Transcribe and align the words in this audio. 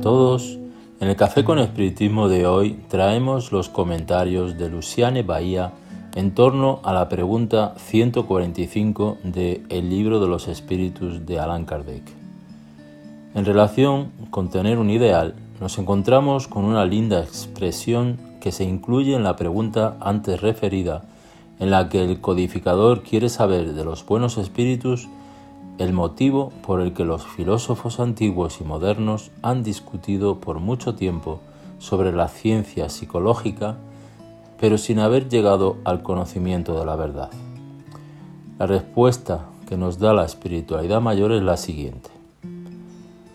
todos. 0.00 0.58
En 1.00 1.08
el 1.08 1.16
Café 1.16 1.44
con 1.44 1.58
Espiritismo 1.58 2.28
de 2.28 2.46
hoy 2.46 2.80
traemos 2.88 3.52
los 3.52 3.68
comentarios 3.68 4.56
de 4.56 4.70
Luciane 4.70 5.22
Bahía 5.22 5.72
en 6.14 6.34
torno 6.34 6.80
a 6.84 6.92
la 6.92 7.08
pregunta 7.08 7.74
145 7.76 9.18
de 9.24 9.62
El 9.68 9.90
libro 9.90 10.20
de 10.20 10.26
los 10.26 10.48
espíritus 10.48 11.26
de 11.26 11.38
Allan 11.38 11.66
Kardec. 11.66 12.02
En 13.34 13.44
relación 13.44 14.10
con 14.30 14.48
tener 14.48 14.78
un 14.78 14.90
ideal, 14.90 15.34
nos 15.60 15.78
encontramos 15.78 16.48
con 16.48 16.64
una 16.64 16.86
linda 16.86 17.20
expresión 17.20 18.18
que 18.40 18.52
se 18.52 18.64
incluye 18.64 19.14
en 19.14 19.22
la 19.22 19.36
pregunta 19.36 19.96
antes 20.00 20.40
referida, 20.40 21.02
en 21.58 21.70
la 21.70 21.90
que 21.90 22.02
el 22.02 22.20
codificador 22.20 23.02
quiere 23.02 23.28
saber 23.28 23.74
de 23.74 23.84
los 23.84 24.06
buenos 24.06 24.38
espíritus 24.38 25.08
el 25.80 25.94
motivo 25.94 26.52
por 26.66 26.82
el 26.82 26.92
que 26.92 27.06
los 27.06 27.26
filósofos 27.26 28.00
antiguos 28.00 28.60
y 28.60 28.64
modernos 28.64 29.30
han 29.40 29.62
discutido 29.62 30.38
por 30.38 30.58
mucho 30.58 30.94
tiempo 30.94 31.40
sobre 31.78 32.12
la 32.12 32.28
ciencia 32.28 32.90
psicológica, 32.90 33.78
pero 34.60 34.76
sin 34.76 34.98
haber 34.98 35.30
llegado 35.30 35.78
al 35.84 36.02
conocimiento 36.02 36.78
de 36.78 36.84
la 36.84 36.96
verdad. 36.96 37.30
La 38.58 38.66
respuesta 38.66 39.46
que 39.66 39.78
nos 39.78 39.98
da 39.98 40.12
la 40.12 40.26
espiritualidad 40.26 41.00
mayor 41.00 41.32
es 41.32 41.42
la 41.42 41.56
siguiente. 41.56 42.10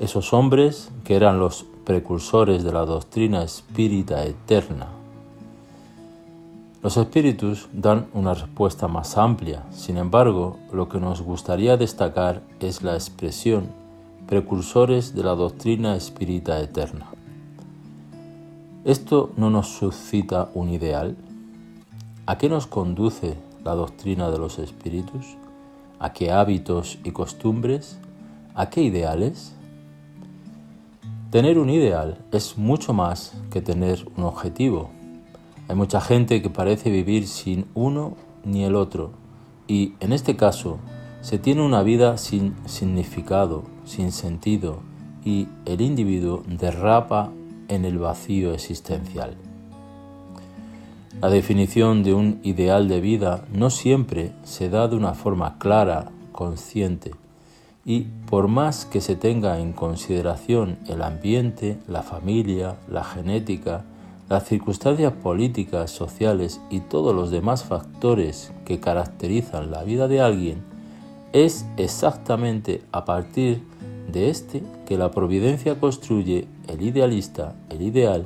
Esos 0.00 0.32
hombres, 0.32 0.90
que 1.04 1.14
eran 1.14 1.38
los 1.38 1.64
precursores 1.84 2.64
de 2.64 2.72
la 2.72 2.84
doctrina 2.84 3.44
espírita 3.44 4.24
eterna, 4.24 4.88
los 6.82 6.96
espíritus 6.96 7.68
dan 7.72 8.08
una 8.12 8.34
respuesta 8.34 8.88
más 8.88 9.16
amplia, 9.16 9.64
sin 9.70 9.98
embargo, 9.98 10.58
lo 10.72 10.88
que 10.88 10.98
nos 10.98 11.22
gustaría 11.22 11.76
destacar 11.76 12.42
es 12.58 12.82
la 12.82 12.94
expresión 12.94 13.68
precursores 14.26 15.14
de 15.14 15.22
la 15.22 15.36
doctrina 15.36 15.94
espírita 15.94 16.60
eterna. 16.60 17.06
¿Esto 18.84 19.30
no 19.36 19.48
nos 19.48 19.68
suscita 19.68 20.50
un 20.54 20.70
ideal? 20.70 21.16
¿A 22.26 22.36
qué 22.38 22.48
nos 22.48 22.66
conduce 22.66 23.36
la 23.62 23.74
doctrina 23.74 24.30
de 24.30 24.38
los 24.38 24.58
espíritus? 24.58 25.36
¿A 26.00 26.12
qué 26.12 26.32
hábitos 26.32 26.98
y 27.04 27.12
costumbres? 27.12 28.00
¿A 28.54 28.70
qué 28.70 28.82
ideales? 28.82 29.54
Tener 31.30 31.58
un 31.58 31.70
ideal 31.70 32.18
es 32.32 32.58
mucho 32.58 32.92
más 32.92 33.34
que 33.52 33.62
tener 33.62 34.04
un 34.16 34.24
objetivo, 34.24 34.90
hay 35.68 35.76
mucha 35.76 36.00
gente 36.00 36.42
que 36.42 36.50
parece 36.50 36.90
vivir 36.90 37.26
sin 37.26 37.66
uno 37.74 38.16
ni 38.44 38.64
el 38.64 38.74
otro 38.74 39.12
y 39.66 39.94
en 40.00 40.12
este 40.12 40.36
caso 40.36 40.78
se 41.20 41.38
tiene 41.38 41.62
una 41.62 41.82
vida 41.82 42.18
sin 42.18 42.54
significado, 42.66 43.62
sin 43.84 44.12
sentido 44.12 44.80
y 45.24 45.48
el 45.66 45.80
individuo 45.80 46.42
derrapa 46.46 47.30
en 47.68 47.84
el 47.84 47.98
vacío 47.98 48.52
existencial. 48.52 49.36
La 51.20 51.30
definición 51.30 52.02
de 52.02 52.14
un 52.14 52.40
ideal 52.42 52.88
de 52.88 53.00
vida 53.00 53.44
no 53.52 53.70
siempre 53.70 54.32
se 54.42 54.68
da 54.68 54.88
de 54.88 54.96
una 54.96 55.14
forma 55.14 55.58
clara, 55.58 56.10
consciente, 56.32 57.12
y 57.84 58.06
por 58.28 58.48
más 58.48 58.84
que 58.86 59.00
se 59.00 59.14
tenga 59.14 59.60
en 59.60 59.72
consideración 59.72 60.78
el 60.88 61.02
ambiente, 61.02 61.78
la 61.86 62.02
familia, 62.02 62.76
la 62.88 63.04
genética, 63.04 63.84
las 64.32 64.46
circunstancias 64.46 65.12
políticas, 65.12 65.90
sociales 65.90 66.58
y 66.70 66.80
todos 66.80 67.14
los 67.14 67.30
demás 67.30 67.64
factores 67.64 68.50
que 68.64 68.80
caracterizan 68.80 69.70
la 69.70 69.84
vida 69.84 70.08
de 70.08 70.22
alguien, 70.22 70.62
es 71.34 71.66
exactamente 71.76 72.80
a 72.92 73.04
partir 73.04 73.62
de 74.10 74.30
este 74.30 74.62
que 74.86 74.96
la 74.96 75.10
providencia 75.10 75.78
construye 75.78 76.48
el 76.66 76.80
idealista, 76.80 77.54
el 77.68 77.82
ideal, 77.82 78.24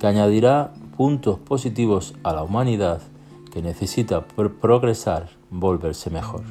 que 0.00 0.06
añadirá 0.06 0.72
puntos 0.96 1.38
positivos 1.40 2.14
a 2.22 2.32
la 2.32 2.42
humanidad 2.42 3.02
que 3.52 3.60
necesita 3.60 4.26
progresar, 4.26 5.28
volverse 5.50 6.08
mejor. 6.08 6.44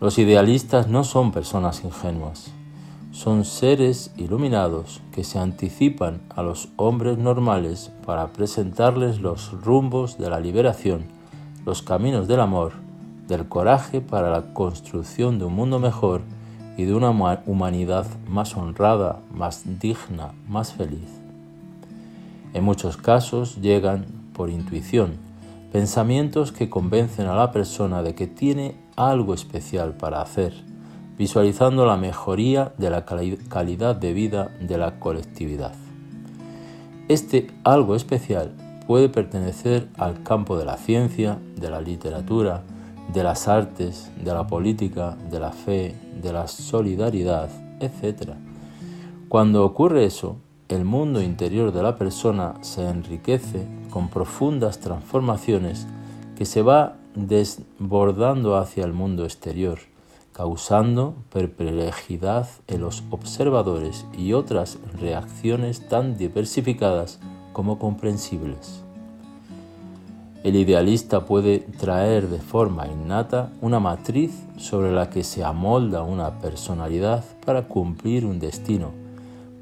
Los 0.00 0.16
idealistas 0.16 0.88
no 0.88 1.04
son 1.04 1.32
personas 1.32 1.84
ingenuas, 1.84 2.50
son 3.16 3.46
seres 3.46 4.12
iluminados 4.18 5.00
que 5.10 5.24
se 5.24 5.38
anticipan 5.38 6.20
a 6.28 6.42
los 6.42 6.68
hombres 6.76 7.16
normales 7.16 7.90
para 8.04 8.26
presentarles 8.34 9.22
los 9.22 9.52
rumbos 9.64 10.18
de 10.18 10.28
la 10.28 10.38
liberación, 10.38 11.06
los 11.64 11.80
caminos 11.80 12.28
del 12.28 12.40
amor, 12.40 12.72
del 13.26 13.48
coraje 13.48 14.02
para 14.02 14.30
la 14.30 14.52
construcción 14.52 15.38
de 15.38 15.46
un 15.46 15.54
mundo 15.54 15.78
mejor 15.78 16.20
y 16.76 16.84
de 16.84 16.92
una 16.92 17.08
humanidad 17.46 18.06
más 18.28 18.54
honrada, 18.54 19.20
más 19.32 19.62
digna, 19.80 20.32
más 20.46 20.74
feliz. 20.74 21.08
En 22.52 22.64
muchos 22.64 22.98
casos 22.98 23.62
llegan 23.62 24.04
por 24.34 24.50
intuición, 24.50 25.14
pensamientos 25.72 26.52
que 26.52 26.68
convencen 26.68 27.28
a 27.28 27.34
la 27.34 27.50
persona 27.50 28.02
de 28.02 28.14
que 28.14 28.26
tiene 28.26 28.76
algo 28.94 29.32
especial 29.32 29.94
para 29.94 30.20
hacer 30.20 30.75
visualizando 31.18 31.86
la 31.86 31.96
mejoría 31.96 32.72
de 32.76 32.90
la 32.90 33.04
calidad 33.04 33.96
de 33.96 34.12
vida 34.12 34.50
de 34.60 34.78
la 34.78 34.98
colectividad. 34.98 35.74
Este 37.08 37.46
algo 37.64 37.94
especial 37.94 38.52
puede 38.86 39.08
pertenecer 39.08 39.88
al 39.96 40.22
campo 40.22 40.58
de 40.58 40.64
la 40.64 40.76
ciencia, 40.76 41.38
de 41.56 41.70
la 41.70 41.80
literatura, 41.80 42.62
de 43.12 43.22
las 43.22 43.48
artes, 43.48 44.10
de 44.22 44.34
la 44.34 44.46
política, 44.46 45.16
de 45.30 45.40
la 45.40 45.52
fe, 45.52 45.94
de 46.20 46.32
la 46.32 46.48
solidaridad, 46.48 47.48
etc. 47.80 48.32
Cuando 49.28 49.64
ocurre 49.64 50.04
eso, 50.04 50.36
el 50.68 50.84
mundo 50.84 51.22
interior 51.22 51.72
de 51.72 51.82
la 51.82 51.96
persona 51.96 52.54
se 52.60 52.88
enriquece 52.88 53.66
con 53.90 54.08
profundas 54.08 54.80
transformaciones 54.80 55.86
que 56.36 56.44
se 56.44 56.62
va 56.62 56.96
desbordando 57.14 58.56
hacia 58.56 58.84
el 58.84 58.92
mundo 58.92 59.24
exterior 59.24 59.78
causando 60.36 61.14
perplejidad 61.32 62.46
en 62.66 62.82
los 62.82 63.04
observadores 63.08 64.04
y 64.18 64.34
otras 64.34 64.76
reacciones 65.00 65.88
tan 65.88 66.18
diversificadas 66.18 67.20
como 67.54 67.78
comprensibles. 67.78 68.82
El 70.44 70.56
idealista 70.56 71.24
puede 71.24 71.60
traer 71.60 72.28
de 72.28 72.38
forma 72.38 72.86
innata 72.86 73.50
una 73.62 73.80
matriz 73.80 74.44
sobre 74.58 74.92
la 74.92 75.08
que 75.08 75.24
se 75.24 75.42
amolda 75.42 76.02
una 76.02 76.38
personalidad 76.38 77.24
para 77.46 77.62
cumplir 77.62 78.26
un 78.26 78.38
destino, 78.38 78.90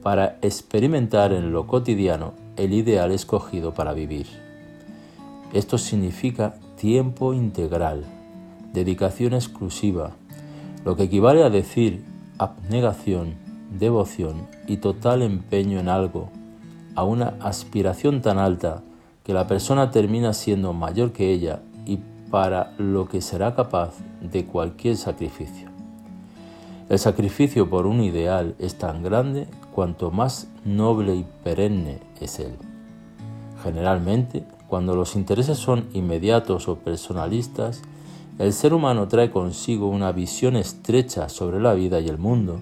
para 0.02 0.38
experimentar 0.42 1.32
en 1.32 1.52
lo 1.52 1.68
cotidiano 1.68 2.32
el 2.56 2.72
ideal 2.72 3.12
escogido 3.12 3.74
para 3.74 3.92
vivir. 3.92 4.26
Esto 5.52 5.78
significa 5.78 6.56
tiempo 6.76 7.32
integral, 7.32 8.04
dedicación 8.72 9.34
exclusiva, 9.34 10.16
lo 10.84 10.97
que 10.97 11.05
equivale 11.05 11.43
a 11.43 11.50
decir 11.50 12.05
abnegación, 12.39 13.34
devoción 13.78 14.47
y 14.67 14.78
total 14.78 15.22
empeño 15.22 15.78
en 15.81 15.89
algo, 15.89 16.28
a 16.95 17.04
una 17.04 17.34
aspiración 17.41 18.21
tan 18.21 18.39
alta 18.39 18.83
que 19.25 19.33
la 19.33 19.47
persona 19.47 19.91
termina 19.91 20.33
siendo 20.33 20.72
mayor 20.72 21.13
que 21.13 21.33
ella 21.33 21.60
y 21.86 21.98
para 22.31 22.75
lo 22.78 23.09
que 23.09 23.21
será 23.21 23.54
capaz 23.54 23.95
de 24.21 24.45
cualquier 24.45 24.97
sacrificio. 24.97 25.69
El 26.89 26.98
sacrificio 26.98 27.71
por 27.71 27.87
un 27.87 28.03
ideal 28.03 28.54
es 28.59 28.77
tan 28.77 29.03
grande 29.03 29.47
cuanto 29.72 30.10
más 30.10 30.48
noble 30.65 31.16
y 31.16 31.25
perenne 31.42 32.01
es 32.21 32.39
él. 32.39 32.57
Generalmente, 33.63 34.45
cuando 34.69 34.95
los 34.95 35.16
intereses 35.16 35.57
son 35.57 35.87
inmediatos 35.95 36.69
o 36.69 36.77
personalistas, 36.77 37.80
el 38.39 38.53
ser 38.53 38.75
humano 38.75 39.07
trae 39.07 39.31
consigo 39.31 39.89
una 39.89 40.10
visión 40.10 40.57
estrecha 40.57 41.28
sobre 41.28 41.60
la 41.60 41.75
vida 41.75 42.01
y 42.01 42.09
el 42.09 42.19
mundo, 42.19 42.60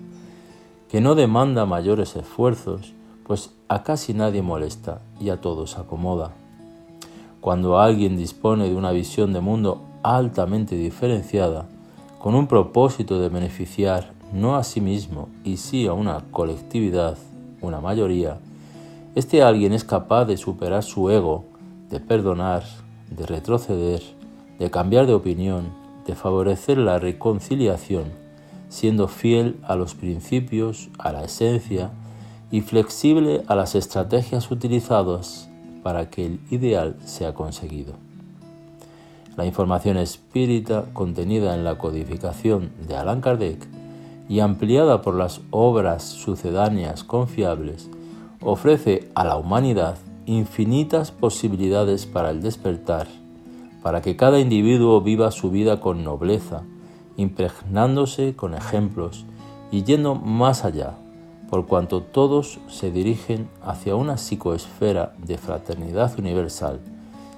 que 0.91 1.01
no 1.01 1.15
demanda 1.15 1.65
mayores 1.65 2.15
esfuerzos, 2.17 2.93
pues 3.27 3.51
a 3.69 3.83
casi 3.83 4.13
nadie 4.13 4.43
molesta 4.43 5.01
y 5.19 5.31
a 5.31 5.41
todos 5.41 5.79
acomoda. 5.79 6.33
Cuando 7.41 7.79
alguien 7.81 8.19
dispone 8.19 8.69
de 8.69 8.75
una 8.75 8.93
visión 8.93 9.33
de 9.33 9.41
mundo 9.41 9.81
altamente 10.03 10.77
diferenciada, 10.77 11.67
con 12.19 12.35
un 12.35 12.47
propósito 12.47 13.19
de 13.19 13.31
beneficiar 13.31 14.13
no 14.33 14.57
a 14.57 14.65
sí 14.65 14.81
mismo 14.81 15.29
y 15.43 15.57
sí 15.57 15.87
a 15.87 15.95
una 15.95 16.23
colectividad, 16.31 17.17
una 17.63 17.81
mayoría, 17.81 18.39
este 19.15 19.43
alguien 19.43 19.73
es 19.73 19.85
capaz 19.85 20.27
de 20.27 20.37
superar 20.37 20.83
su 20.83 21.11
ego, 21.11 21.45
de 21.91 22.01
perdonar, 22.01 22.65
de 23.11 23.27
retroceder, 23.27 24.03
de 24.63 24.71
cambiar 24.71 25.09
de 25.09 25.15
opinión, 25.15 25.71
de 26.07 26.15
favorecer 26.15 26.79
la 26.79 27.01
reconciliación, 27.01 28.05
siendo 28.69 29.09
fiel 29.09 29.59
a 29.65 29.75
los 29.75 29.97
principios, 29.97 30.89
a 30.99 31.11
la 31.11 31.25
esencia 31.25 31.91
y 32.53 32.61
flexible 32.61 33.43
a 33.49 33.57
las 33.57 33.75
estrategias 33.75 34.53
utilizadas 34.53 35.49
para 35.83 36.11
que 36.11 36.27
el 36.27 36.41
ideal 36.49 36.95
sea 37.05 37.35
conseguido. 37.35 37.95
La 39.37 39.47
información 39.47 39.97
espírita 39.97 40.85
contenida 40.93 41.57
en 41.57 41.65
la 41.65 41.77
codificación 41.77 42.71
de 42.87 42.95
Allan 42.95 43.21
Kardec 43.21 43.67
y 44.29 44.39
ampliada 44.39 45.03
por 45.03 45.17
las 45.17 45.41
obras 45.51 46.05
sucedáneas 46.05 47.03
confiables, 47.03 47.91
ofrece 48.41 49.11
a 49.17 49.25
la 49.25 49.37
humanidad 49.39 49.99
infinitas 50.25 51.11
posibilidades 51.11 52.07
para 52.07 52.31
el 52.31 52.43
despertar, 52.43 53.09
para 53.83 54.01
que 54.01 54.17
cada 54.17 54.39
individuo 54.39 55.01
viva 55.01 55.31
su 55.31 55.51
vida 55.51 55.81
con 55.81 56.05
nobleza, 56.05 56.63
impregnándose 57.17 58.35
con 58.37 58.55
ejemplos 58.55 59.27
y 59.71 59.83
yendo 59.83 60.15
más 60.15 60.65
allá, 60.65 60.95
por 61.51 61.67
cuanto 61.67 62.01
todos 62.03 62.61
se 62.69 62.91
dirigen 62.91 63.49
hacia 63.63 63.97
una 63.97 64.17
psicoesfera 64.17 65.15
de 65.19 65.37
fraternidad 65.37 66.19
universal, 66.19 66.81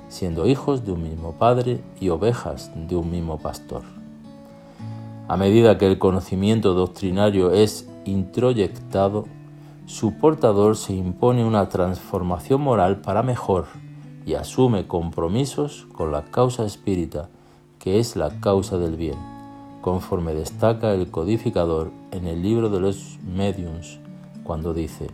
siendo 0.08 0.46
hijos 0.46 0.85
de 0.85 0.93
un 0.93 1.02
mismo 1.02 1.32
Padre 1.32 1.81
y 2.00 2.11
ovejas 2.11 2.70
de 2.75 2.94
un 2.94 3.11
mismo 3.11 3.38
pastor. 3.38 3.82
A 5.26 5.37
medida 5.37 5.79
que 5.79 5.87
el 5.87 5.99
conocimiento 5.99 6.75
doctrinario 6.75 7.52
es 7.52 7.88
introyectado, 8.05 9.25
su 9.87 10.19
portador 10.19 10.76
se 10.76 10.94
impone 10.94 11.44
una 11.44 11.69
transformación 11.69 12.61
moral 12.61 13.00
para 13.00 13.23
mejor 13.23 13.67
y 14.26 14.35
asume 14.35 14.87
compromisos 14.87 15.87
con 15.93 16.12
la 16.12 16.25
causa 16.25 16.65
espírita, 16.65 17.29
que 17.79 17.99
es 17.99 18.17
la 18.17 18.41
causa 18.41 18.79
del 18.79 18.97
bien, 18.97 19.19
conforme 19.81 20.35
destaca 20.35 20.94
el 20.94 21.11
codificador 21.11 21.91
en 22.11 22.26
el 22.26 22.43
libro 22.43 22.71
de 22.71 22.81
los 22.81 23.19
mediums, 23.23 23.99
cuando 24.43 24.73
dice, 24.73 25.09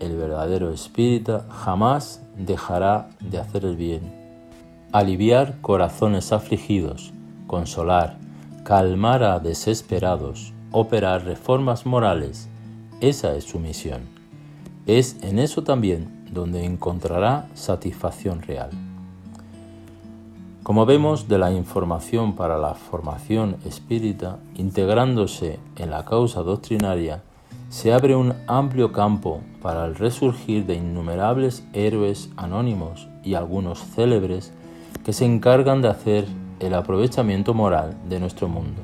el 0.00 0.16
verdadero 0.16 0.70
espírita 0.70 1.46
jamás 1.50 2.22
dejará 2.36 3.10
de 3.20 3.38
hacer 3.38 3.64
el 3.64 3.76
bien, 3.76 4.14
aliviar 4.92 5.60
corazones 5.60 6.32
afligidos, 6.32 7.12
consolar, 7.46 8.18
calmar 8.64 9.22
a 9.22 9.38
desesperados, 9.38 10.52
operar 10.70 11.24
reformas 11.24 11.86
morales. 11.86 12.48
Esa 13.00 13.34
es 13.36 13.44
su 13.44 13.58
misión. 13.58 14.02
Es 14.86 15.16
en 15.22 15.38
eso 15.38 15.62
también 15.62 16.15
donde 16.30 16.64
encontrará 16.64 17.48
satisfacción 17.54 18.42
real. 18.42 18.70
Como 20.62 20.84
vemos 20.84 21.28
de 21.28 21.38
la 21.38 21.52
información 21.52 22.34
para 22.34 22.58
la 22.58 22.74
formación 22.74 23.56
espírita, 23.64 24.38
integrándose 24.56 25.60
en 25.76 25.90
la 25.90 26.04
causa 26.04 26.42
doctrinaria, 26.42 27.22
se 27.68 27.92
abre 27.92 28.16
un 28.16 28.34
amplio 28.46 28.92
campo 28.92 29.42
para 29.62 29.84
el 29.86 29.94
resurgir 29.94 30.66
de 30.66 30.74
innumerables 30.74 31.64
héroes 31.72 32.30
anónimos 32.36 33.08
y 33.22 33.34
algunos 33.34 33.78
célebres 33.78 34.52
que 35.04 35.12
se 35.12 35.24
encargan 35.24 35.82
de 35.82 35.88
hacer 35.88 36.26
el 36.58 36.74
aprovechamiento 36.74 37.54
moral 37.54 37.96
de 38.08 38.18
nuestro 38.18 38.48
mundo. 38.48 38.82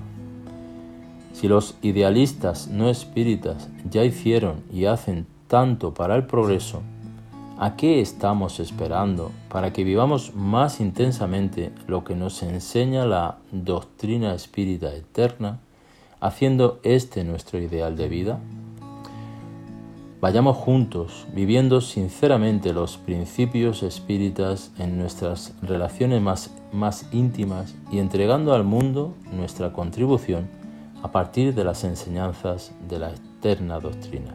Si 1.32 1.48
los 1.48 1.74
idealistas 1.82 2.68
no 2.68 2.88
espíritas 2.88 3.68
ya 3.90 4.04
hicieron 4.04 4.62
y 4.72 4.84
hacen 4.84 5.26
tanto 5.48 5.94
para 5.94 6.14
el 6.14 6.26
progreso, 6.26 6.82
¿a 7.62 7.76
qué 7.76 8.00
estamos 8.00 8.58
esperando 8.58 9.30
para 9.48 9.72
que 9.72 9.84
vivamos 9.84 10.34
más 10.34 10.80
intensamente 10.80 11.70
lo 11.86 12.02
que 12.02 12.16
nos 12.16 12.42
enseña 12.42 13.06
la 13.06 13.38
doctrina 13.52 14.34
espírita 14.34 14.92
eterna, 14.92 15.60
haciendo 16.18 16.80
este 16.82 17.22
nuestro 17.22 17.60
ideal 17.60 17.94
de 17.94 18.08
vida? 18.08 18.40
Vayamos 20.20 20.56
juntos, 20.56 21.28
viviendo 21.32 21.80
sinceramente 21.80 22.72
los 22.72 22.96
principios 22.96 23.84
espíritas 23.84 24.72
en 24.80 24.98
nuestras 24.98 25.54
relaciones 25.62 26.20
más, 26.20 26.52
más 26.72 27.06
íntimas 27.12 27.76
y 27.92 28.00
entregando 28.00 28.54
al 28.54 28.64
mundo 28.64 29.14
nuestra 29.30 29.72
contribución 29.72 30.48
a 31.00 31.12
partir 31.12 31.54
de 31.54 31.62
las 31.62 31.84
enseñanzas 31.84 32.72
de 32.88 32.98
la 32.98 33.10
eterna 33.10 33.78
doctrina. 33.78 34.34